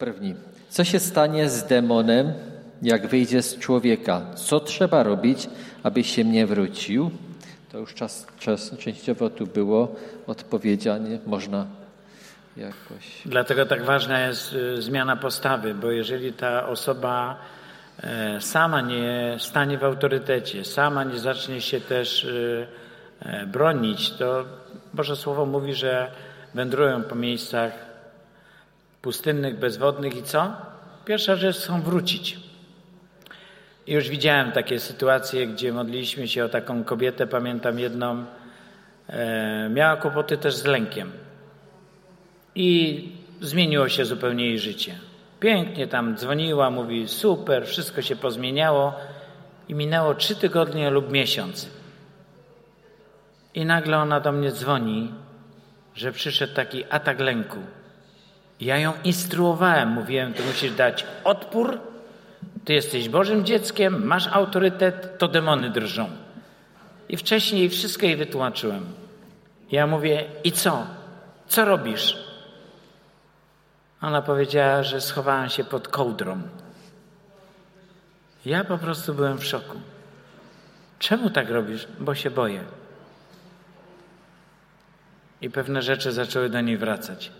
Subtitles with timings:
[0.00, 0.34] První.
[0.68, 2.32] Co się stanie z demonem,
[2.82, 4.22] jak wyjdzie z człowieka?
[4.34, 5.48] Co trzeba robić,
[5.82, 7.10] aby się nie wrócił?
[7.72, 11.66] To już czas, czas częściowo tu było odpowiedziane, można
[12.56, 13.22] jakoś.
[13.26, 17.36] Dlatego tak ważna jest y, zmiana postawy, bo jeżeli ta osoba
[18.02, 22.66] e, sama nie stanie w autorytecie, sama nie zacznie się też y,
[23.20, 24.44] e, bronić, to
[24.94, 26.10] Boże Słowo mówi, że
[26.54, 27.89] wędrują po miejscach
[29.02, 30.52] pustynnych, bezwodnych i co?
[31.04, 32.38] Pierwsza rzecz chcą wrócić.
[33.86, 38.24] I już widziałem takie sytuacje, gdzie modliliśmy się o taką kobietę, pamiętam jedną,
[39.08, 41.12] e, miała kłopoty też z lękiem.
[42.54, 43.08] I
[43.40, 44.94] zmieniło się zupełnie jej życie.
[45.40, 48.94] Pięknie tam dzwoniła, mówi super, wszystko się pozmieniało
[49.68, 51.70] i minęło trzy tygodnie lub miesiąc.
[53.54, 55.12] I nagle ona do mnie dzwoni,
[55.94, 57.58] że przyszedł taki atak lęku.
[58.60, 61.80] Ja ją instruowałem, mówiłem, ty musisz dać odpór,
[62.64, 66.10] ty jesteś Bożym dzieckiem, masz autorytet, to demony drżą.
[67.08, 68.86] I wcześniej wszystko jej wytłumaczyłem.
[69.70, 70.86] Ja mówię, i co?
[71.48, 72.16] Co robisz?
[74.02, 76.42] Ona powiedziała, że schowałam się pod kołdrą.
[78.46, 79.76] Ja po prostu byłem w szoku.
[80.98, 81.88] Czemu tak robisz?
[82.00, 82.64] Bo się boję.
[85.40, 87.32] I pewne rzeczy zaczęły do niej wracać.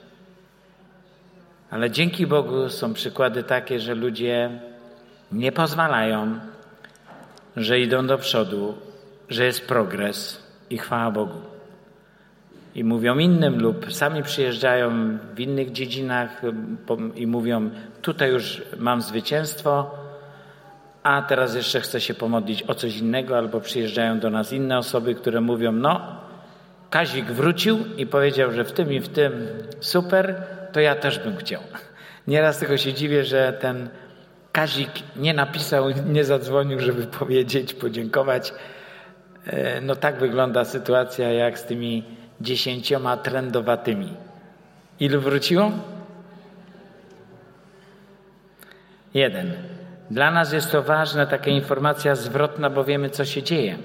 [1.71, 4.51] Ale dzięki Bogu są przykłady takie, że ludzie
[5.33, 6.39] nie pozwalają,
[7.57, 8.75] że idą do przodu,
[9.29, 11.41] że jest progres i chwała Bogu.
[12.75, 16.43] I mówią innym lub sami przyjeżdżają w innych dziedzinach
[17.15, 17.71] i mówią:
[18.03, 19.91] Tutaj już mam zwycięstwo,
[21.03, 25.15] a teraz jeszcze chcę się pomodlić o coś innego, albo przyjeżdżają do nas inne osoby,
[25.15, 26.01] które mówią: No,
[26.91, 29.33] Kazik wrócił i powiedział, że w tym i w tym
[29.81, 31.63] super, to ja też bym chciał.
[32.27, 33.89] Nieraz tylko się dziwię, że ten
[34.53, 38.55] Kazik nie napisał, nie zadzwonił, żeby powiedzieć, podziękować.
[39.47, 42.05] E, no tak wygląda sytuacja jak z tymi
[42.41, 44.15] dziesięcioma trendowatymi.
[45.01, 45.73] Ilu wróciło?
[49.15, 49.53] Jeden.
[50.11, 53.79] Dla nas jest to ważna taka informacja zwrotna, bo wiemy, co się dzieje.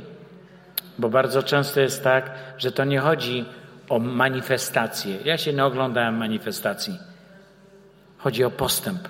[1.00, 3.46] Bo bardzo często jest tak, że to nie chodzi
[3.90, 5.18] o manifestację.
[5.26, 7.00] Ja się nie oglądałem manifestacji.
[8.18, 9.08] Chodzi o postęp.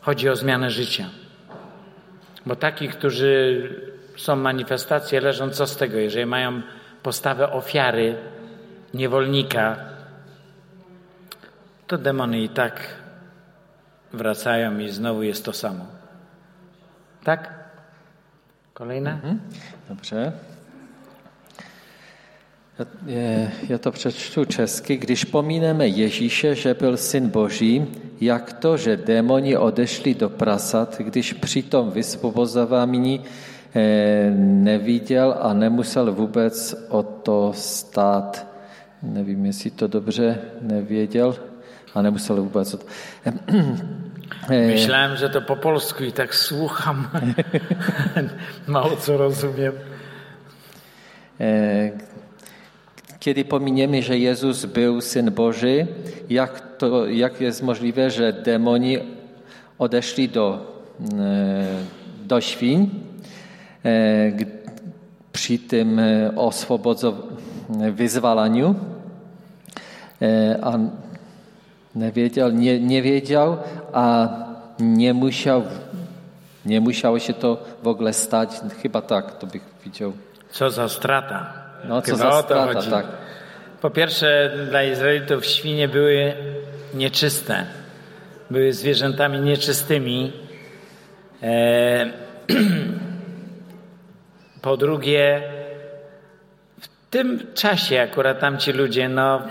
[0.00, 1.04] Chodzi o zmianę życia.
[2.46, 3.68] Bo takich, którzy
[4.16, 6.62] są manifestacje, leżą co z tego, jeżeli mają
[7.02, 8.16] postawę ofiary,
[8.94, 9.76] niewolnika,
[11.86, 12.80] to demony i tak
[14.12, 15.86] wracają i znowu jest to samo.
[17.24, 17.50] Tak?
[18.74, 19.10] Kolejne?
[19.10, 19.40] Mhm.
[19.88, 20.32] Dobrze.
[23.68, 24.96] Ja to přečtu česky.
[24.96, 27.84] Když pomíneme Ježíše, že byl syn Boží,
[28.20, 36.74] jak to, že démoni odešli do prasat, když přitom vysvobozování eh, neviděl a nemusel vůbec
[36.88, 38.46] o to stát.
[39.02, 41.36] Nevím, jestli to dobře nevěděl
[41.94, 42.86] a nemusel vůbec o to...
[44.48, 47.10] Myślałem, że to po polsku i tak słucham.
[48.66, 49.72] Mało co rozumiem.
[53.22, 55.86] Kiedy pominiemy, że Jezus był Syn Boży,
[56.30, 58.98] jak, to, jak jest możliwe, że demoni
[59.78, 60.76] odeszli do,
[62.24, 62.90] do świń
[65.32, 66.00] przy tym
[66.36, 67.22] oswobodzeniu,
[67.92, 68.74] wyzwalaniu,
[70.62, 70.78] a
[71.94, 73.56] nie wiedział, nie, nie wiedział,
[73.92, 74.28] a
[74.80, 75.62] nie musiał,
[76.66, 78.50] nie musiało się to w ogóle stać.
[78.82, 80.12] Chyba tak, to bych widział.
[80.50, 81.61] Co za strata.
[81.88, 83.06] No, co za strata, tak.
[83.80, 86.32] Po pierwsze, dla Izraelitów świnie były
[86.94, 87.66] nieczyste.
[88.50, 90.32] Były zwierzętami nieczystymi.
[91.42, 92.10] E,
[94.62, 95.42] po drugie,
[96.80, 99.42] w tym czasie akurat tamci ludzie no,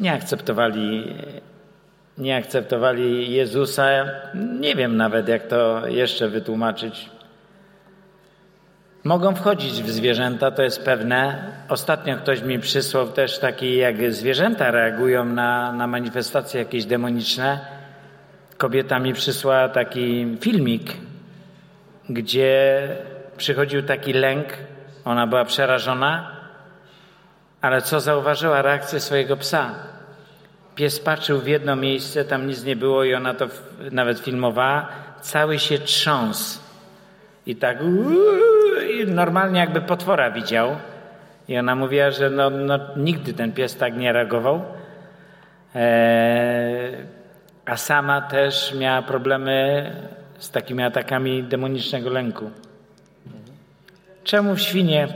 [0.00, 1.14] nie akceptowali
[2.20, 3.84] nie akceptowali Jezusa.
[4.34, 7.10] Nie wiem nawet, jak to jeszcze wytłumaczyć.
[9.04, 11.44] Mogą wchodzić w zwierzęta, to jest pewne.
[11.68, 17.60] Ostatnio ktoś mi przysłał też taki, jak zwierzęta reagują na, na manifestacje jakieś demoniczne.
[18.56, 20.92] Kobieta mi przysłała taki filmik,
[22.08, 22.88] gdzie
[23.36, 24.46] przychodził taki lęk,
[25.04, 26.30] ona była przerażona,
[27.60, 28.62] ale co zauważyła?
[28.62, 29.74] Reakcję swojego psa.
[30.74, 33.48] Pies patrzył w jedno miejsce, tam nic nie było i ona to
[33.90, 34.88] nawet filmowała.
[35.20, 36.58] Cały się trząsł.
[37.46, 37.78] I tak
[39.06, 40.76] normalnie jakby potwora widział.
[41.48, 44.62] I ona mówiła, że no, no, nigdy ten pies tak nie reagował.
[45.74, 46.96] Eee,
[47.64, 49.86] a sama też miała problemy
[50.38, 52.50] z takimi atakami demonicznego lęku.
[54.24, 55.08] Czemu świnie?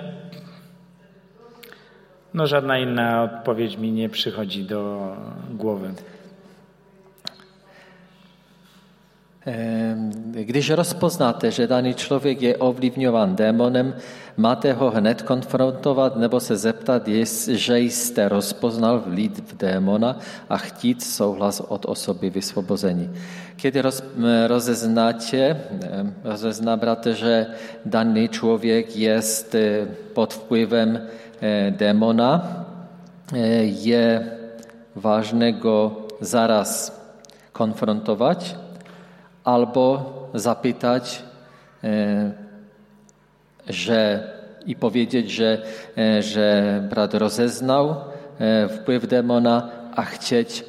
[2.35, 5.13] No żadna inna odpowiedź mi nie przychodzi do
[5.51, 5.91] głowy.
[10.33, 13.95] Když rozpoznáte, že daný člověk je ovlivňován démonem,
[14.37, 17.09] máte ho hned konfrontovat nebo se zeptat,
[17.49, 20.19] že jste rozpoznal vlíd v démona
[20.49, 23.11] a chtít souhlas od osoby vysvobození.
[23.57, 24.03] Kiedy roz,
[24.47, 25.61] rozeznáte,
[26.25, 27.47] rozeznáte, že
[27.85, 29.21] daný člověk je
[30.13, 31.01] pod vplyvem
[31.41, 32.65] e, démona,
[33.33, 34.33] e, je
[34.95, 37.01] vážné go zaraz
[37.53, 38.64] konfrontovat,
[39.45, 41.23] albo zapytać,
[41.85, 42.33] e,
[43.69, 44.31] że
[44.67, 45.63] i powiedzieć, że,
[45.99, 47.95] e, że brat rozeznał
[48.39, 50.65] e, wpływ demona, a chcieć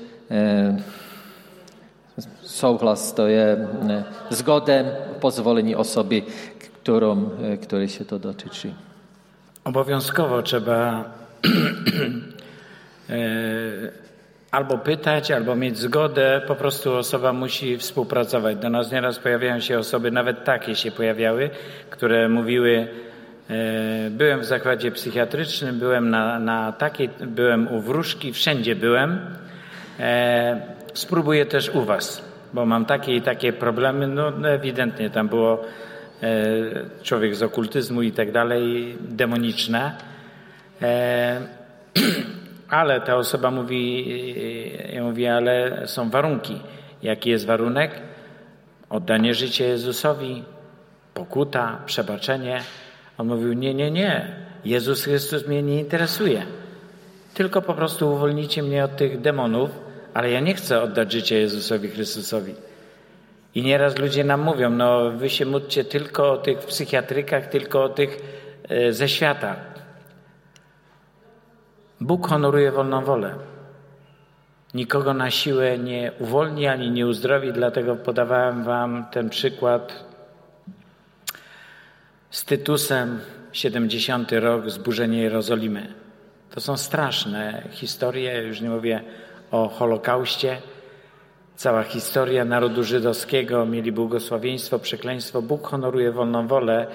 [2.41, 3.67] souhlas, to je
[4.29, 4.85] zgodę,
[5.21, 6.21] pozwolenie osoby,
[6.59, 7.29] którą,
[7.63, 8.73] której się to dotyczy.
[9.63, 11.03] Obowiązkowo trzeba
[14.55, 18.57] albo pytać, albo mieć zgodę, po prostu osoba musi współpracować.
[18.57, 21.49] Do nas nieraz pojawiają się osoby, nawet takie się pojawiały,
[21.89, 22.87] które mówiły,
[23.49, 29.19] e, byłem w zakładzie psychiatrycznym, byłem na, na takiej, byłem u wróżki, wszędzie byłem.
[29.99, 30.61] E,
[30.93, 32.21] spróbuję też u was,
[32.53, 34.07] bo mam takie i takie problemy.
[34.07, 35.63] No, no ewidentnie tam było
[36.23, 36.35] e,
[37.03, 39.91] człowiek z okultyzmu i tak dalej, demoniczne.
[42.69, 44.05] Ale ta osoba mówi,
[44.93, 46.59] ja mówię, ale są warunki.
[47.03, 47.91] Jaki jest warunek?
[48.89, 50.43] Oddanie życia Jezusowi,
[51.13, 52.61] pokuta, przebaczenie.
[53.17, 54.35] On mówił, nie, nie, nie.
[54.65, 56.45] Jezus Chrystus mnie nie interesuje.
[57.33, 59.69] Tylko po prostu uwolnicie mnie od tych demonów,
[60.13, 62.53] ale ja nie chcę oddać życia Jezusowi Chrystusowi.
[63.55, 67.89] I nieraz ludzie nam mówią, no wy się módlcie tylko o tych psychiatrykach, tylko o
[67.89, 68.21] tych
[68.69, 69.74] e, ze świata.
[72.01, 73.35] Bóg honoruje wolną wolę.
[74.73, 80.05] Nikogo na siłę nie uwolni ani nie uzdrowi, dlatego podawałem Wam ten przykład
[82.29, 83.19] z Tytusem,
[83.51, 85.93] 70 rok, zburzenie Jerozolimy.
[86.51, 89.01] To są straszne historie, już nie mówię
[89.51, 90.57] o Holokauście.
[91.55, 95.41] Cała historia narodu żydowskiego, mieli błogosławieństwo, przekleństwo.
[95.41, 96.87] Bóg honoruje wolną wolę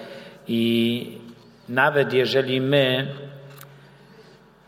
[0.48, 1.18] i
[1.68, 3.06] nawet jeżeli my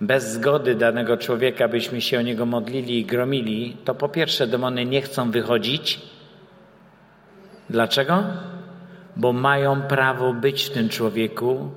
[0.02, 4.84] bez zgody danego człowieka byśmy się o niego modlili i gromili, to po pierwsze demony
[4.84, 6.00] nie chcą wychodzić.
[7.70, 8.24] Dlaczego?
[9.16, 11.70] Bo mają prawo być w tym człowieku,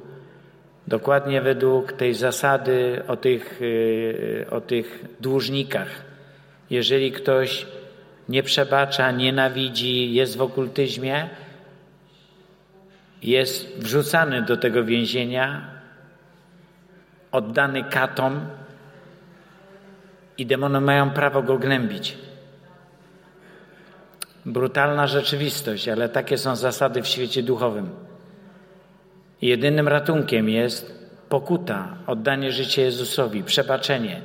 [0.87, 5.89] dokładnie według tej zasady o tych, y, o tych dłużnikach.
[6.69, 7.65] Jeżeli ktoś
[8.29, 11.29] nie przebacza, nienawidzi, jest w okultyzmie,
[13.23, 15.74] jest wrzucany do tego więzienia,
[17.35, 18.39] oddany katom
[20.37, 22.17] i demony mają prawo go gnębić.
[24.45, 27.89] Brutalna rzeczywistość, ale takie są zasady w świecie duchowym.
[29.41, 34.21] Jedynym ratunkiem jest pokuta, oddanie życia Jezusowi, przebaczenie.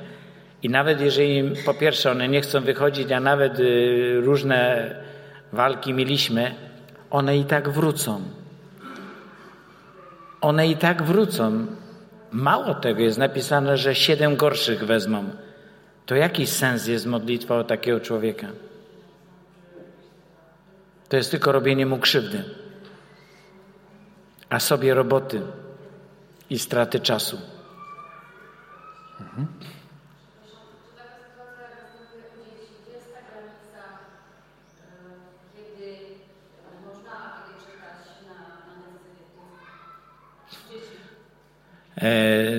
[0.63, 4.89] I nawet jeżeli po pierwsze one nie chcą wychodzić, a nawet y, różne
[5.53, 6.55] walki mieliśmy,
[7.09, 8.21] one i tak wrócą.
[10.41, 11.67] One i tak wrócą.
[12.31, 15.29] Mało tego jest napisane, że siedem gorszych wezmą.
[16.05, 18.47] To jaki sens jest modlitwa o takiego człowieka?
[21.09, 22.43] To jest tylko robienie mu krzywdy,
[24.49, 25.41] a sobie roboty
[26.49, 27.37] i straty czasu.
[29.21, 29.47] Mhm.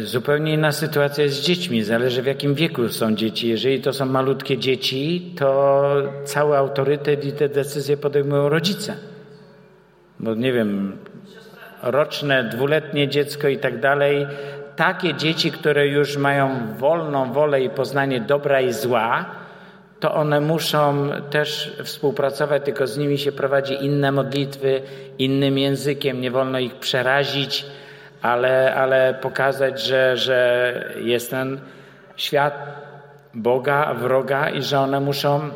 [0.02, 1.82] Zupełnie inna sytuacja jest z dziećmi.
[1.82, 3.48] Zależy w jakim wieku są dzieci.
[3.48, 5.94] Jeżeli to są malutkie dzieci, to
[6.24, 8.96] cały autorytet i te decyzje podejmują rodzice.
[10.20, 10.98] Bo nie wiem,
[11.82, 14.26] roczne, dwuletnie dziecko i tak dalej.
[14.76, 19.26] Takie dzieci, które już mają wolną wolę i poznanie dobra i zła,
[20.00, 24.82] to one muszą też współpracować, tylko z nimi się prowadzi inne modlitwy,
[25.18, 27.66] innym językiem, nie wolno ich przerazić
[28.22, 31.60] ale, ale pokazać, że, że jest ten
[32.16, 32.54] świat
[33.34, 35.50] Boga, wroga i że one muszą.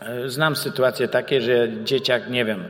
[0.00, 2.64] E, znam sytuacje takie, że dzieciak, nie wiem,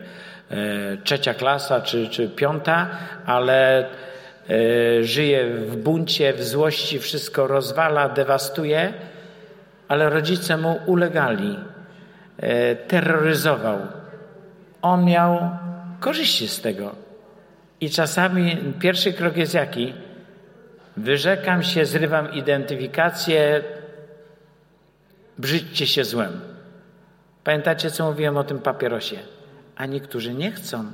[0.51, 0.57] e,
[1.05, 2.89] trzecia klasa czy, czy piąta,
[3.27, 8.93] ale e, żyje w buncie, w złości, wszystko rozwala, dewastuje,
[9.89, 11.59] ale rodzice mu ulegali.
[12.89, 13.79] terroryzował.
[14.83, 15.51] On miał
[16.01, 17.06] korzyści z tego.
[17.81, 19.95] I czasami pierwszy krok jest jaki?
[20.97, 23.63] Wyrzekam się, zrywam identyfikację,
[25.39, 26.41] brzydźcie się złem.
[27.45, 29.19] Pamiętacie, co mówiłem o tym papierosie?
[29.77, 30.85] A niektórzy nie chcą.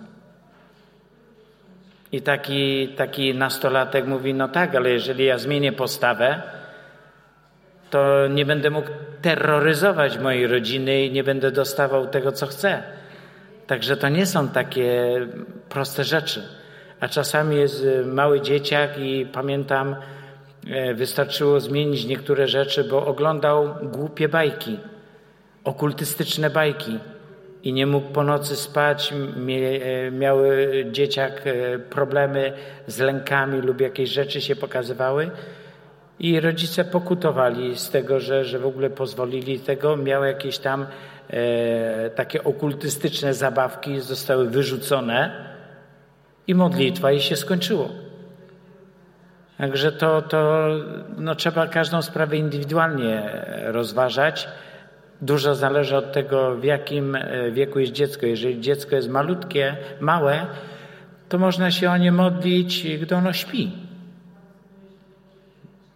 [2.12, 6.42] I taki, taki nastolatek mówi: No tak, ale jeżeli ja zmienię postawę,
[7.90, 8.88] to nie będę mógł
[9.22, 12.82] terroryzować mojej rodziny i nie będę dostawał tego, co chcę.
[13.66, 15.14] Także to nie są takie
[15.68, 16.61] proste rzeczy.
[17.02, 19.96] A czasami jest y, mały dzieciak i pamiętam,
[20.70, 24.78] e, wystarczyło zmienić niektóre rzeczy, bo oglądał głupie bajki,
[25.64, 26.98] okultystyczne bajki
[27.62, 29.12] i nie mógł po nocy spać.
[29.12, 32.52] E, miały dzieciak e, problemy
[32.86, 35.30] z lękami lub jakieś rzeczy się pokazywały.
[36.18, 39.96] I rodzice pokutowali z tego, że, że w ogóle pozwolili tego.
[39.96, 40.86] Miały jakieś tam
[41.30, 45.51] e, takie okultystyczne zabawki, zostały wyrzucone
[46.46, 47.88] i modlitwa i się skończyło.
[49.58, 50.68] Także to, to
[51.18, 53.22] no, trzeba każdą sprawę indywidualnie
[53.64, 54.48] rozważać.
[55.20, 58.26] Dużo zależy od tego, w jakim e, wieku jest dziecko.
[58.26, 60.46] Jeżeli dziecko jest malutkie, małe,
[61.28, 63.72] to można się o nie modlić, gdy ono śpi.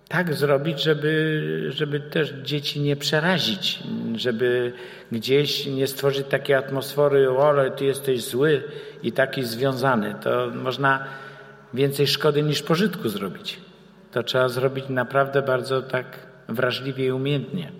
[0.08, 3.82] Tak zrobić, żeby, żeby też dzieci nie przerazić,
[4.14, 4.72] żeby
[5.12, 8.62] gdzieś nie stworzyć takiej atmosfery, o, ale ty jesteś zły
[9.02, 10.14] i taki związany.
[10.22, 11.04] To można
[11.74, 13.60] więcej szkody niż pożytku zrobić.
[14.12, 16.06] To trzeba zrobić naprawdę bardzo tak
[16.48, 17.72] wrażliwie i umiejętnie.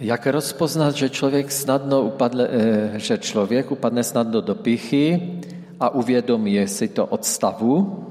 [0.00, 5.20] Jak rozpoznać, że człowiek snadno upadle, e, że człowiek upadne snadno do pichy,
[5.80, 8.04] a uvědomuje si to odstavu,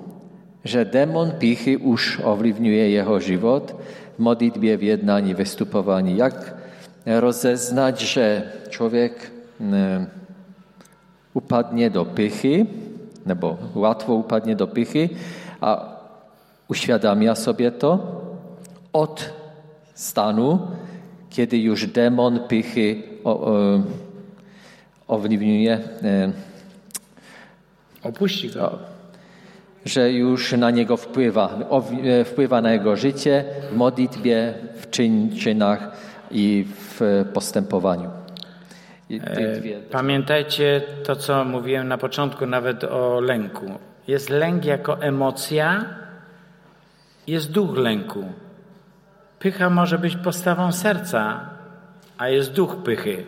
[0.63, 3.75] że demon pichy już ovlivňuje jeho život
[4.15, 6.17] w modlitbě, w jednání, vystupování.
[6.17, 6.55] Jak
[7.05, 9.31] rozeznać, że człowiek
[11.33, 12.65] upadnie do pichy,
[13.25, 15.09] nebo łatwo upadnie do pichy,
[15.61, 15.99] a
[16.67, 18.21] uświadamia sobie to
[18.93, 19.33] od
[19.93, 20.59] stanu,
[21.29, 23.03] kiedy już demon pychy
[25.07, 25.79] owliwniuje.
[26.03, 26.31] E,
[28.03, 28.79] Opuści go.
[29.85, 31.59] Że już na niego wpływa,
[32.03, 35.91] e, wpływa na jego życie w modlitwie, w czyn, czynach
[36.31, 38.09] i w postępowaniu.
[39.09, 43.65] I e, Pamiętajcie to, co mówiłem na początku, nawet o lęku.
[44.07, 45.85] Jest lęk jako emocja,
[47.27, 48.25] jest duch lęku.
[49.39, 51.49] Pycha może być postawą serca,
[52.17, 53.23] a jest duch pychy.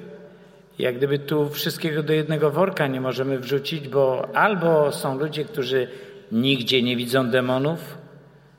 [0.80, 5.88] Jak gdyby tu wszystkiego do jednego worka nie możemy wrzucić, bo albo są ludzie, którzy
[6.32, 7.98] nigdzie nie widzą demonów,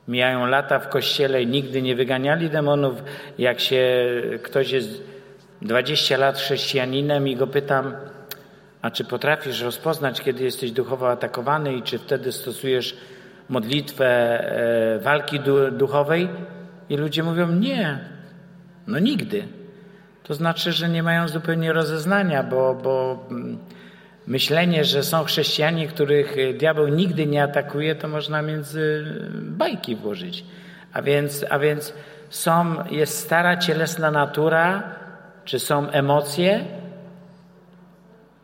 [0.07, 3.03] mijają lata w kościele i nigdy nie wyganiali demonów.
[3.37, 4.05] Jak się
[4.43, 5.03] ktoś jest
[5.61, 7.93] 20 lat chrześcijaninem i go pytam,
[8.81, 12.97] a czy potrafisz rozpoznać, kiedy jesteś duchowo atakowany i czy wtedy stosujesz
[13.49, 15.39] modlitwę e, walki
[15.71, 16.29] duchowej?
[16.89, 17.99] I ludzie mówią: Nie,
[18.87, 19.43] no nigdy.
[20.27, 23.57] To znaczy, że nie mają zupełnie rozeznania, bo, bo mm,
[24.27, 29.05] myślenie, że są chrześcijanie, których diabeł nigdy nie atakuje, to można między
[29.41, 30.45] bajki włożyć.
[30.93, 31.93] A więc, a więc
[32.29, 34.83] są, jest stara cielesna natura,
[35.45, 36.65] czy są emocje,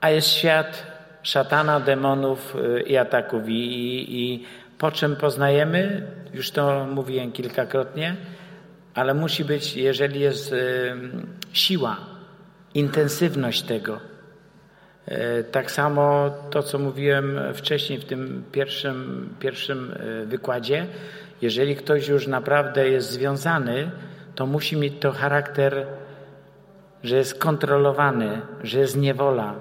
[0.01, 0.87] a jest świat
[1.23, 3.47] szatana, demonów y, i ataków.
[3.47, 4.45] I, i, i
[4.77, 6.07] po czym poznajemy?
[6.33, 8.15] Już to mówiłem kilkakrotnie
[8.93, 10.55] ale musi być, jeżeli jest
[11.53, 11.97] siła,
[12.73, 13.99] intensywność tego.
[15.07, 20.85] Y, tak samo to, co mówiłem wcześniej w tym pierwszym, pierwszym y, wykładzie,
[21.41, 23.91] jeżeli ktoś już naprawdę jest związany,
[24.35, 25.87] to musi mieć to charakter,
[27.03, 29.55] że jest kontrolowany, że jest niewola,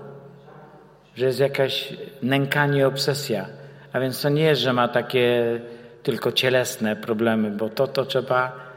[1.17, 3.47] że jest jakaś nękanie, obsesja.
[3.93, 5.61] A więc to nie jest, że ma takie
[6.03, 8.72] tylko cielesne problemy, bo to, to trzeba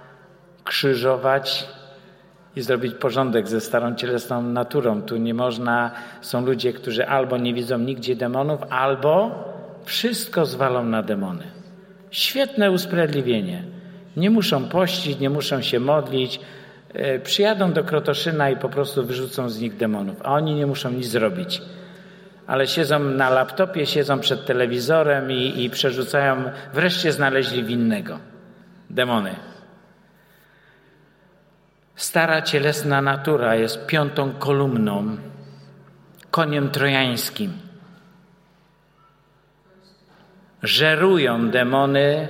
[0.66, 1.68] krzyżować
[2.56, 5.02] i zrobić porządek ze starą cielesną naturą.
[5.02, 5.92] Tu nie można,
[6.22, 9.44] są ludzie, którzy albo nie widzą nigdzie demonów, albo
[9.86, 11.44] wszystko zwalą na demony.
[12.12, 13.64] Świetne usprawiedliwienie.
[14.18, 16.40] Nie muszą pościć, nie muszą się modlić.
[16.94, 20.92] E, przyjadą do Krotoszyna i po prostu wyrzucą z nich demonów, a oni nie muszą
[20.92, 21.62] nic zrobić.
[22.48, 26.44] Ale siedzą na laptopie, siedzą przed telewizorem i, i przerzucają,
[26.74, 28.20] wreszcie znaleźli winnego.
[28.90, 29.36] Demony.
[31.96, 35.18] Stara cielesna natura jest piątą kolumną,
[36.32, 37.54] koniem trojańskim.
[40.64, 42.28] Żerują demony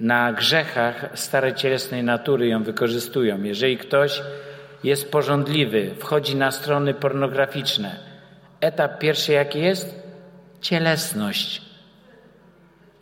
[0.00, 3.42] na grzechach starej cielesnej natury ją wykorzystują.
[3.42, 4.22] Jeżeli ktoś
[4.84, 7.96] jest porządliwy, wchodzi na strony pornograficzne,
[8.60, 10.02] etap pierwszy jaki jest?
[10.60, 11.62] Cielesność.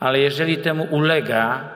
[0.00, 1.68] Ale jeżeli temu ulega,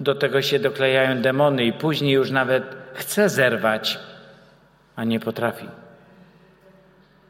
[0.00, 2.64] do tego się doklejają demony i później już nawet
[2.94, 3.98] chce zerwać,
[4.96, 5.68] a nie potrafi.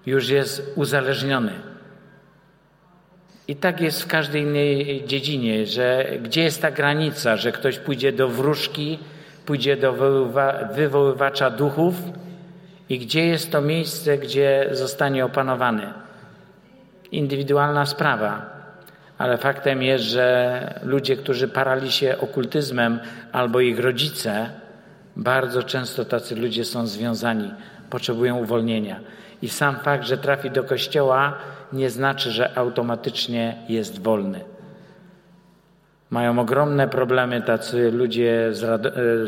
[0.07, 1.53] Już jest uzależniony.
[3.49, 8.13] I tak jest w każdej innej dziedzinie, że gdzie jest ta granica, że ktoś pójdzie
[8.13, 8.99] do wróżki,
[9.47, 9.93] pójdzie do
[10.75, 11.95] wywoływacza duchów
[12.89, 15.93] i gdzie jest to miejsce, gdzie zostanie opanowany.
[17.13, 18.58] Indywidualna sprawa.
[19.19, 23.01] Ale faktem jest, że ludzie, którzy parali się okultyzmem
[23.33, 24.51] albo ich rodzice,
[25.17, 27.51] bardzo często tacy ludzie są związani,
[27.91, 29.01] potrzebują uwolnienia.
[29.43, 31.35] I sam fakt, że trafi do kościoła,
[31.73, 34.41] nie znaczy, że automatycznie jest wolny.
[36.11, 38.83] Mają ogromne problemy tacy ludzie z,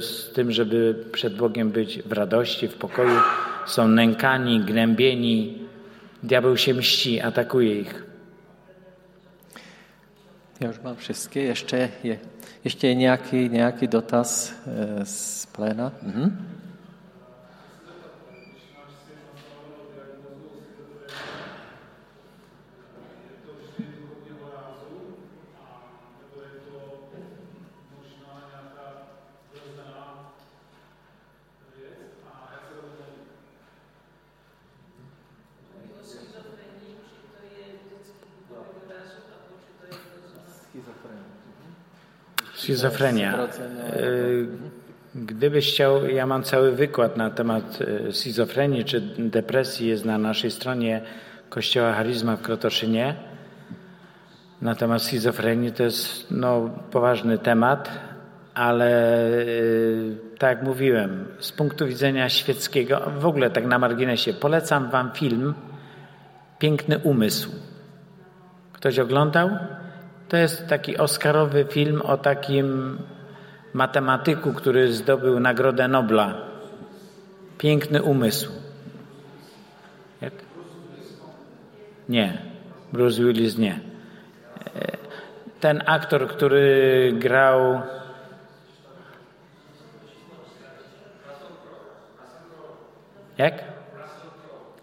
[0.05, 3.21] z, tym, żeby przed Bogiem być w radości, w pokoju.
[3.67, 5.59] Są nękani, gnębieni.
[6.23, 8.10] Diabeł się mści, atakuje ich.
[10.61, 11.43] Ja już mam wszystkie.
[11.43, 12.19] Jeszcze, je,
[12.65, 15.93] jeszcze nějaký, nějaký dotaz e, z plena?
[16.03, 16.60] Mhm.
[42.71, 43.39] Schizofrenia.
[43.39, 43.49] E,
[45.15, 50.51] gdybyś chciał, ja mam cały wykład na temat e, schizofrenii czy depresji, jest na naszej
[50.51, 51.01] stronie
[51.49, 53.15] Kościoła Charizma w Krotoszynie.
[54.63, 57.91] Na temat schizofrenii to jest no, poważny temat,
[58.55, 59.45] ale e,
[60.39, 65.55] tak jak mówiłem, z punktu widzenia świeckiego, w ogóle tak na marginesie, polecam Wam film
[66.59, 67.51] Piękny Umysł.
[68.73, 69.51] Ktoś oglądał?
[70.31, 72.99] To jest taki oscarowy film o takim
[73.75, 76.35] matematyku, który zdobył Nagrodę Nobla.
[77.59, 78.53] Piękny umysł.
[80.21, 80.33] Jak?
[82.09, 82.43] Nie.
[82.93, 83.81] Bruce Willis nie.
[85.61, 87.81] Ten aktor, który grał.
[93.39, 93.65] Jak?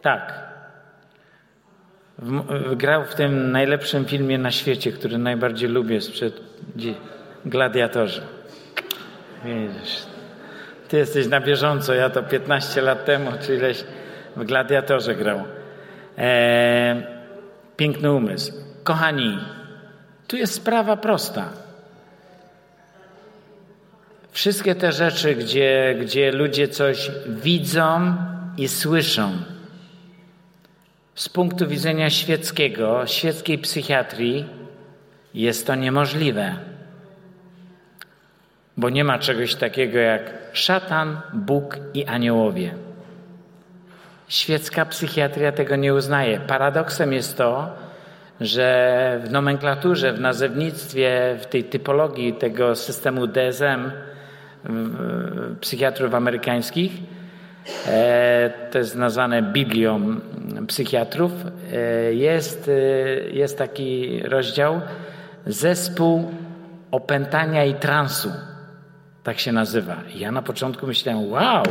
[0.01, 0.46] Tak
[2.75, 6.41] grał w tym najlepszym filmie na świecie, który najbardziej lubię sprzed
[7.45, 8.21] Gladiatorze.
[9.45, 10.05] Widzisz,
[10.87, 13.83] ty jesteś na bieżąco, ja to 15 lat temu, czy ileś
[14.35, 15.43] w Gladiatorze grał.
[16.17, 17.17] E,
[17.77, 18.53] piękny umysł.
[18.83, 19.39] Kochani,
[20.27, 21.49] tu jest sprawa prosta.
[24.31, 28.15] Wszystkie te rzeczy, gdzie, gdzie ludzie coś widzą
[28.57, 29.31] i słyszą,
[31.17, 34.45] z punktu widzenia świeckiego, świeckiej psychiatrii,
[35.33, 36.55] jest to niemożliwe.
[38.77, 42.73] Bo nie ma czegoś takiego jak szatan, Bóg i aniołowie.
[44.27, 46.39] Świecka psychiatria tego nie uznaje.
[46.39, 47.69] Paradoksem jest to,
[48.41, 53.91] że w nomenklaturze, w nazewnictwie, w tej typologii tego systemu DSM
[55.61, 56.91] psychiatrów amerykańskich,
[58.71, 60.19] to jest nazwane Biblią
[60.67, 61.31] psychiatrów
[61.73, 62.71] e, jest, e,
[63.29, 64.81] jest taki rozdział
[65.45, 66.31] Zespół
[66.91, 68.31] opętania i transu.
[69.23, 69.95] Tak się nazywa.
[70.15, 71.63] Ja na początku myślałem, wow,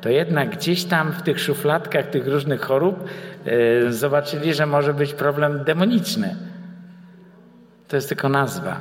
[0.00, 3.04] to jednak gdzieś tam w tych szufladkach tych różnych chorób
[3.44, 6.36] e, zobaczyli, że może być problem demoniczny.
[7.88, 8.80] To jest tylko nazwa.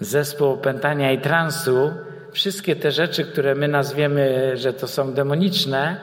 [0.00, 1.90] Zespół opętania i transu,
[2.34, 5.96] wszystkie te rzeczy, które my nazwiemy, że to są demoniczne,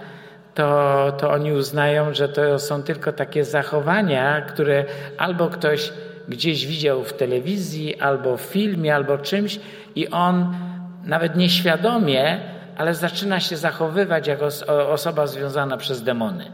[0.55, 4.85] to, to oni uznają, że to są tylko takie zachowania, które
[5.17, 5.93] albo ktoś
[6.27, 9.59] gdzieś widział w telewizji, albo w filmie, albo czymś
[9.95, 10.55] i on
[11.05, 12.39] nawet nieświadomie,
[12.77, 14.47] ale zaczyna się zachowywać jako
[14.89, 16.51] osoba związana przez demony.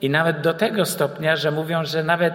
[0.00, 2.34] I nawet do tego stopnia, że mówią, że nawet,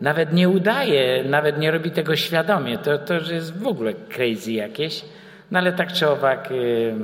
[0.00, 2.78] nawet nie udaje, nawet nie robi tego świadomie.
[2.78, 5.04] To, to jest w ogóle crazy jakieś.
[5.50, 6.50] No ale tak czy owak.
[6.50, 6.94] Yy, yy,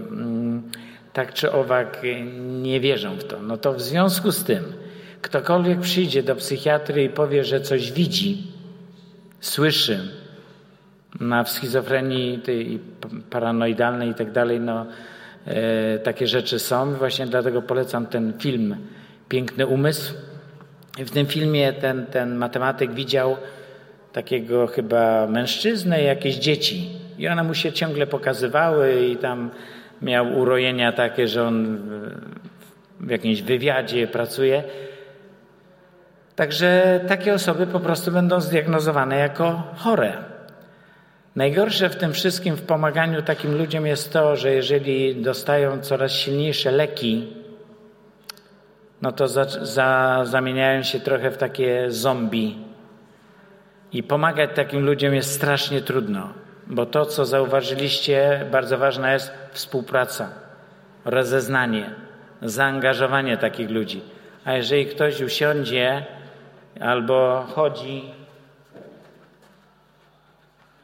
[1.14, 2.02] tak czy owak
[2.62, 3.42] nie wierzą w to.
[3.42, 4.72] No to w związku z tym,
[5.22, 8.42] ktokolwiek przyjdzie do psychiatry i powie, że coś widzi,
[9.40, 10.08] słyszy,
[11.20, 12.80] na schizofrenii tej
[13.30, 14.86] paranoidalnej i tak dalej, no
[15.46, 16.94] e, takie rzeczy są.
[16.94, 18.76] Właśnie dlatego polecam ten film
[19.28, 20.14] Piękny Umysł.
[20.98, 23.36] W tym filmie ten, ten matematyk widział
[24.12, 26.93] takiego chyba mężczyznę i jakieś dzieci.
[27.18, 29.50] I one mu się ciągle pokazywały i tam
[30.02, 31.78] miał urojenia takie, że on
[33.00, 34.62] w jakimś wywiadzie pracuje.
[36.36, 40.12] Także takie osoby po prostu będą zdiagnozowane jako chore.
[41.36, 46.70] Najgorsze w tym wszystkim, w pomaganiu takim ludziom jest to, że jeżeli dostają coraz silniejsze
[46.70, 47.32] leki,
[49.02, 52.58] no to za, za, zamieniają się trochę w takie zombie.
[53.92, 56.28] I pomagać takim ludziom jest strasznie trudno,
[56.66, 60.28] bo to, co zauważyliście, bardzo ważna jest współpraca,
[61.04, 61.90] rozeznanie,
[62.42, 64.02] zaangażowanie takich ludzi.
[64.44, 66.06] A jeżeli ktoś usiądzie
[66.80, 68.04] albo chodzi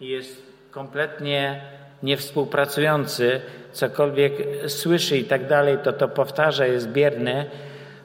[0.00, 1.60] i jest kompletnie
[2.02, 3.40] niewspółpracujący,
[3.72, 4.32] cokolwiek
[4.66, 7.46] słyszy i tak dalej, to to powtarza, jest bierny,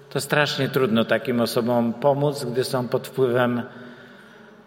[0.09, 3.63] to strasznie trudno takim osobom pomóc, gdy są pod wpływem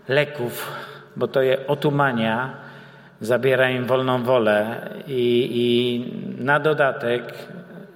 [0.08, 0.72] leków,
[1.16, 2.67] bo to je otumania,
[3.20, 7.34] zabiera im wolną wolę i, i na dodatek,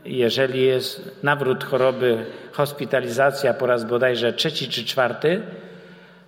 [0.05, 5.43] jeżeli jest nawrót choroby, hospitalizacja po raz bodajże trzeci czy czwarty,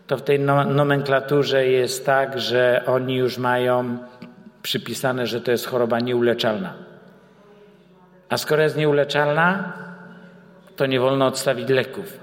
[0.06, 3.98] to w tej no, nomenklaturze jest tak, że oni już mają
[4.62, 6.74] przypisane, że to jest choroba nieuleczalna.
[8.28, 9.72] A skoro jest nieuleczalna,
[10.76, 12.20] to nie wolno odstawić leków.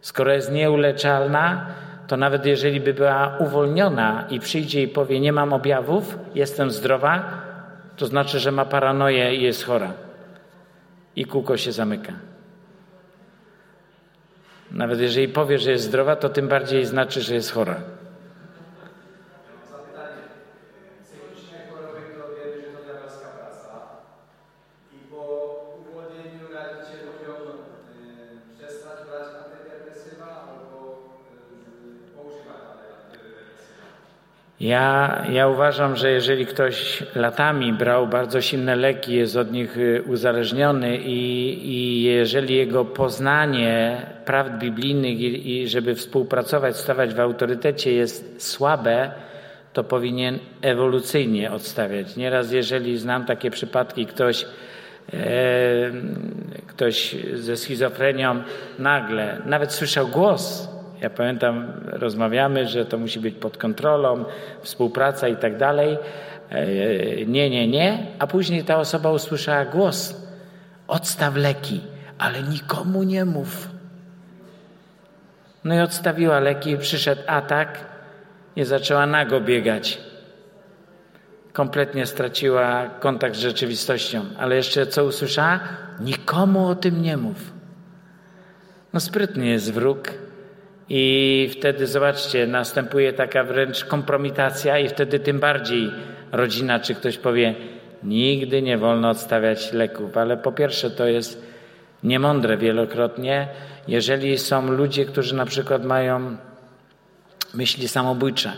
[0.00, 1.66] Skoro jest nieuleczalna,
[2.14, 7.42] to nawet jeżeli by była uwolniona i przyjdzie i powie: Nie mam objawów, jestem zdrowa,
[7.96, 9.92] to znaczy, że ma paranoję i jest chora.
[11.16, 12.12] I kółko się zamyka.
[14.70, 17.76] Nawet jeżeli powie, że jest zdrowa, to tym bardziej znaczy, że jest chora.
[34.64, 40.02] Ja, ja uważam, że jeżeli ktoś latami brał bardzo silne leki, jest od nich y,
[40.06, 47.92] uzależniony i, i jeżeli jego poznanie prawd biblijnych i, i żeby współpracować, stawać w autorytecie
[47.92, 49.10] jest słabe,
[49.72, 52.16] to powinien ewolucyjnie odstawiać.
[52.16, 54.46] Nieraz, jeżeli znam takie przypadki, ktoś,
[55.12, 55.16] e,
[56.66, 58.42] ktoś ze schizofrenią
[58.78, 60.73] nagle nawet słyszał głos,
[61.04, 64.24] ja pamiętam, rozmawiamy, że to musi być pod kontrolą,
[64.60, 65.98] współpraca i tak dalej.
[66.50, 68.06] E, nie, nie, nie.
[68.18, 70.26] A później ta osoba usłyszała głos:
[70.88, 71.80] odstaw leki,
[72.18, 73.68] ale nikomu nie mów.
[75.64, 77.78] No i odstawiła leki, przyszedł atak
[78.56, 80.00] i zaczęła nago biegać.
[81.52, 84.24] Kompletnie straciła kontakt z rzeczywistością.
[84.38, 85.60] Ale jeszcze co usłyszała?
[86.00, 87.52] Nikomu o tym nie mów.
[88.92, 90.23] No sprytny jest wróg,
[90.88, 95.90] i wtedy, zobaczcie, następuje taka wręcz kompromitacja, i wtedy tym bardziej
[96.32, 97.54] rodzina czy ktoś powie:
[98.02, 100.16] Nigdy nie wolno odstawiać leków.
[100.16, 101.46] Ale po pierwsze, to jest
[102.02, 103.48] niemądre wielokrotnie,
[103.88, 106.36] jeżeli są ludzie, którzy na przykład mają
[107.54, 108.52] myśli samobójcze.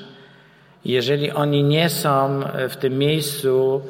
[0.84, 3.82] Jeżeli oni nie są w tym miejscu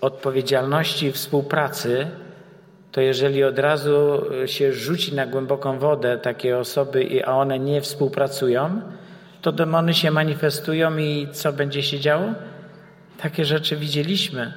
[0.00, 2.06] odpowiedzialności i współpracy,
[2.92, 7.80] to jeżeli od razu e, się rzuci na głęboką wodę takie osoby, a one nie
[7.80, 8.80] współpracują,
[9.42, 12.32] to demony się manifestują i co będzie się działo?
[13.22, 14.52] Takie rzeczy widzieliśmy,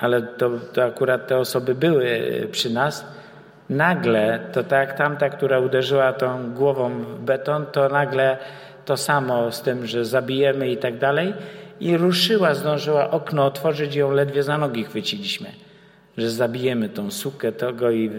[0.00, 3.06] ale to, to akurat te osoby były e, przy nas.
[3.70, 8.38] Nagle, to tak tamta, która uderzyła tą głową w beton, to nagle
[8.84, 11.34] to samo z tym, że zabijemy i tak dalej.
[11.80, 15.65] I ruszyła, zdążyła okno otworzyć ją ledwie za nogi chwyciliśmy
[16.18, 18.10] że zabijemy tą sukę tego i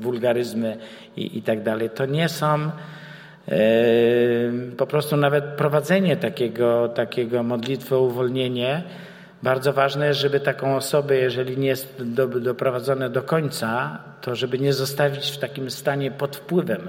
[0.00, 0.76] wulgaryzmy
[1.16, 1.90] i, i tak dalej.
[1.90, 2.70] To nie są e,
[4.76, 8.82] po prostu nawet prowadzenie takiego, takiego modlitwy o uwolnienie.
[9.42, 14.58] Bardzo ważne jest, żeby taką osobę, jeżeli nie jest do, doprowadzone do końca, to żeby
[14.58, 16.88] nie zostawić w takim stanie pod wpływem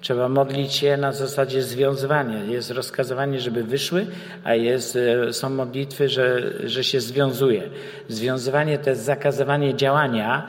[0.00, 2.44] Trzeba modlić się na zasadzie związywania.
[2.44, 4.06] Jest rozkazywanie, żeby wyszły,
[4.44, 7.62] a jest, e, są modlitwy, że, że się związuje.
[8.08, 10.46] Związywanie to jest zakazywanie działania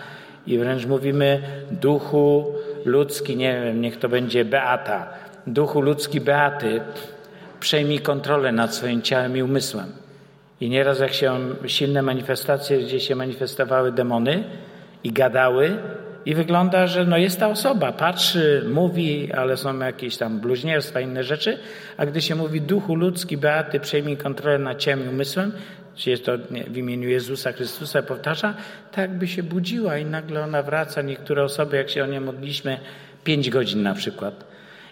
[0.47, 5.09] i wręcz mówimy duchu ludzki, nie wiem, niech to będzie Beata.
[5.47, 6.81] Duchu ludzki Beaty,
[7.59, 9.91] przejmij kontrolę nad swoim ciałem i umysłem.
[10.61, 14.43] I nieraz jak się silne manifestacje, gdzie się manifestowały demony
[15.03, 15.77] i gadały,
[16.25, 21.23] i wygląda, że no jest ta osoba, patrzy, mówi, ale są jakieś tam bluźnierstwa, inne
[21.23, 21.57] rzeczy,
[21.97, 25.51] a gdy się mówi duchu ludzki, Beaty, przejmij kontrolę nad ciałem i umysłem,
[25.95, 28.53] czy jest to w imieniu Jezusa Chrystusa, powtarza,
[28.91, 31.01] tak by się budziła i nagle ona wraca.
[31.01, 32.77] Niektóre osoby, jak się o nie modliśmy,
[33.23, 34.43] pięć godzin na przykład.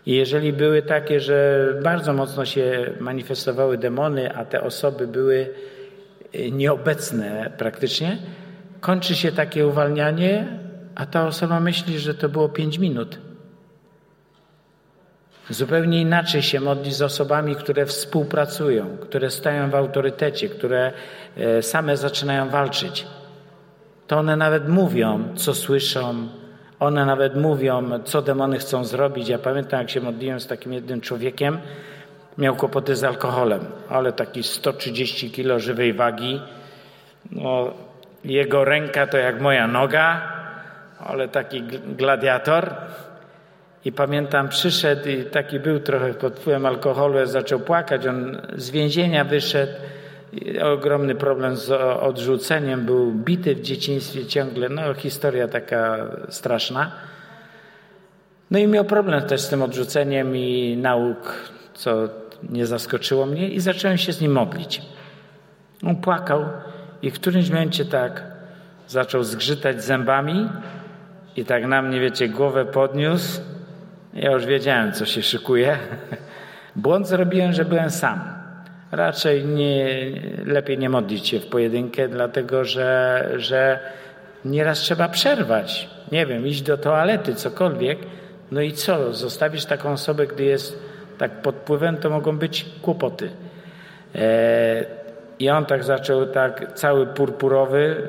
[0.06, 5.50] I jeżeli były takie, że bardzo mocno się manifestowały demony, a te osoby były
[6.36, 8.18] y, nieobecne praktycznie,
[8.80, 10.46] kończy się takie uwalnianie,
[11.00, 13.20] a ta osoba myśli, że to było pięć minut.
[15.50, 20.92] Zupełnie inaczej się modli z osobami, które współpracują, które stają w autorytecie, które
[21.38, 23.08] e, same zaczynają walczyć.
[24.08, 26.28] To one nawet mówią, co słyszą,
[26.80, 29.30] one nawet mówią, co demony chcą zrobić.
[29.30, 31.58] Ja pamiętam, jak się modliłem z takim jednym człowiekiem,
[32.38, 36.42] miał kłopoty z alkoholem, ale taki 130 kilo żywej wagi.
[37.32, 37.74] No,
[38.24, 40.38] jego ręka to jak moja noga,
[41.00, 41.64] ale taki
[41.98, 42.76] gladiator.
[43.86, 48.08] I pamiętam, przyszedł i taki był trochę pod wpływem alkoholu, zaczął płakać.
[48.08, 49.74] On z więzienia wyszedł.
[50.64, 54.70] Ogromny problem z odrzuceniem, był bity w dzieciństwie ciągle.
[54.70, 55.98] No, historia taka
[56.30, 56.92] straszna.
[58.52, 61.36] No i miał problem też z tym odrzuceniem i nauk,
[61.74, 62.10] co
[62.50, 64.82] nie zaskoczyło mnie, i zacząłem się z nim modlić.
[65.84, 66.46] On płakał
[67.02, 68.24] i w którymś momencie tak
[68.88, 70.50] zaczął zgrzytać zębami
[71.36, 73.42] i tak na mnie, wiecie, głowę podniósł
[74.13, 75.78] ja już wiedziałem, co się szykuje.
[76.76, 78.22] Błąd zrobiłem, że byłem sam.
[78.92, 79.88] Raczej nie,
[80.46, 83.80] lepiej nie modlić się w pojedynkę, dlatego że, że
[84.46, 85.89] nieraz trzeba przerwać.
[86.12, 88.00] Nie wiem, iść do toalety, cokolwiek.
[88.52, 89.13] No i co?
[89.13, 90.84] Zostawisz taką osobę, gdy jest
[91.18, 93.30] tak pod wpływem, to mogą być kłopoty.
[94.15, 94.86] E,
[95.39, 98.08] I on tak zaczął, tak cały purpurowy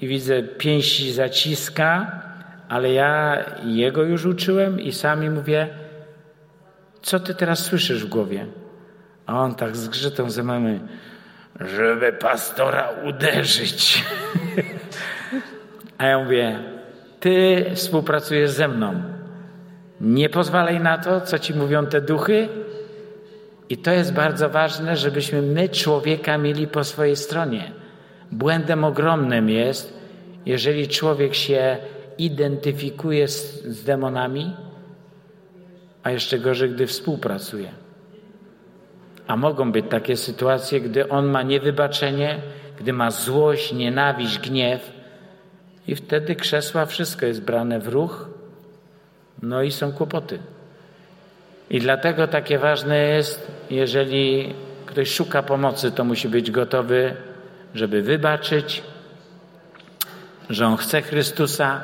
[0.00, 2.22] i widzę, pięści zaciska
[2.72, 5.68] ale ja jego już uczyłem i sami mówię,
[7.02, 8.46] co ty teraz słyszysz w głowie?
[9.26, 10.80] A on tak zgrzytą ze mamy,
[11.60, 14.04] żeby pastora uderzyć.
[15.98, 16.58] A ja mówię,
[17.20, 19.02] ty współpracujesz ze mną.
[20.00, 22.48] Nie pozwalaj na to, co ci mówią te duchy.
[23.68, 27.72] I to jest bardzo ważne, żebyśmy my człowieka mieli po swojej stronie.
[28.30, 29.98] Błędem ogromnym jest,
[30.46, 31.76] jeżeli człowiek się
[32.18, 34.56] identyfikuje z, z demonami,
[36.02, 37.68] a jeszcze gorzej, gdy współpracuje.
[39.26, 42.40] A mogą być takie sytuacje, gdy on ma niewybaczenie,
[42.78, 44.92] gdy ma złość, nienawiść, gniew,
[45.88, 48.28] i wtedy krzesła, wszystko jest brane w ruch,
[49.42, 50.38] no i są kłopoty.
[51.70, 54.54] I dlatego takie ważne jest, jeżeli
[54.86, 57.16] ktoś szuka pomocy, to musi być gotowy,
[57.74, 58.82] żeby wybaczyć,
[60.50, 61.80] że on chce Chrystusa,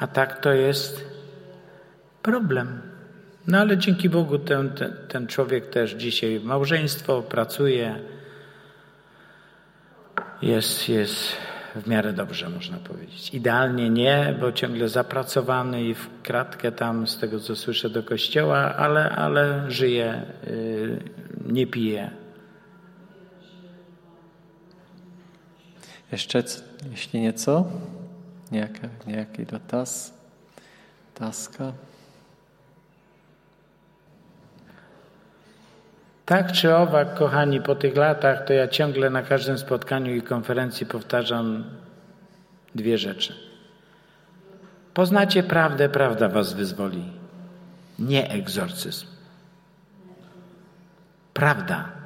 [0.00, 1.04] a tak to jest
[2.22, 2.82] problem.
[3.46, 7.98] No ale dzięki Bogu ten, ten, ten człowiek też dzisiaj małżeństwo pracuje.
[10.42, 11.36] Jest, jest
[11.76, 13.34] w miarę dobrze, można powiedzieć.
[13.34, 18.76] Idealnie nie, bo ciągle zapracowany i w kratkę tam, z tego co słyszę, do kościoła,
[18.76, 20.98] ale, ale żyje, yy,
[21.46, 22.10] nie pije.
[26.12, 26.42] Jeszcze,
[26.90, 27.70] jeśli nieco?
[28.48, 30.16] Niejaka, nejaký dotaz?
[31.12, 31.76] Otázka?
[36.24, 40.86] Tak czy owak, kochani, po tych latach to ja ciągle na każdym spotkaniu i konferencji
[40.86, 41.64] powtarzam
[42.74, 43.34] dwie rzeczy.
[44.94, 47.04] Poznacie prawdę, prawda was wyzwoli.
[47.98, 49.06] Nie egzorcyzm.
[51.34, 51.97] Prawda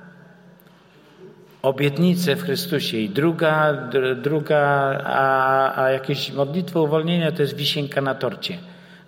[1.62, 2.98] obietnicę w Chrystusie.
[2.98, 3.72] I druga,
[4.16, 4.58] druga
[5.04, 8.58] a, a jakieś modlitwa uwolnienia to jest wisienka na torcie.